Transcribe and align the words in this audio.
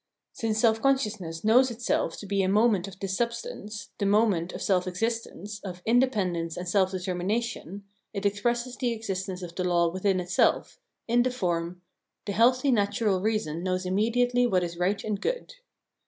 Since 0.33 0.57
self 0.57 0.81
consciousness 0.81 1.43
knows 1.43 1.69
itself 1.69 2.17
to 2.17 2.25
be 2.25 2.41
a 2.41 2.49
moment 2.49 2.87
of 2.87 2.99
this 2.99 3.15
substance, 3.15 3.91
the 3.99 4.07
moment 4.07 4.51
of 4.51 4.59
self 4.63 4.87
existence, 4.87 5.59
of 5.63 5.83
inde 5.85 6.11
pendence 6.11 6.57
and 6.57 6.67
self 6.67 6.89
determination, 6.89 7.83
it 8.11 8.25
expresses 8.25 8.75
the 8.77 8.97
exis 8.97 9.29
tence 9.29 9.43
of 9.43 9.53
the 9.53 9.63
law 9.63 9.89
within 9.91 10.19
itself, 10.19 10.79
in 11.07 11.21
the 11.21 11.29
form:" 11.29 11.83
the 12.25 12.31
healthy 12.31 12.71
natural 12.71 13.21
reason 13.21 13.61
knows 13.61 13.85
immediately 13.85 14.47
what 14.47 14.63
is 14.63 14.75
right 14.79 15.03
and 15.03 15.21
good." 15.21 15.53